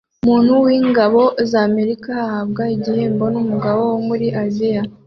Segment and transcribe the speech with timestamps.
[0.23, 4.81] Umuntu wingabo za Amerika ahabwa igihembo numugabo wo muri Aziya